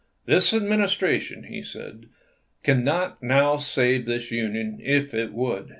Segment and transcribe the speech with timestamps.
[0.25, 2.07] "This Administration," he said,"
[2.63, 5.69] cannot now save this Union if it would.